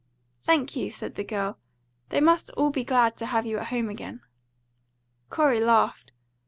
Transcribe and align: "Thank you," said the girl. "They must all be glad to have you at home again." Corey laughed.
"Thank 0.41 0.75
you," 0.75 0.89
said 0.89 1.13
the 1.13 1.23
girl. 1.23 1.59
"They 2.09 2.19
must 2.21 2.49
all 2.57 2.71
be 2.71 2.83
glad 2.83 3.15
to 3.17 3.27
have 3.27 3.45
you 3.45 3.59
at 3.59 3.67
home 3.67 3.87
again." 3.87 4.21
Corey 5.29 5.59
laughed. 5.59 6.11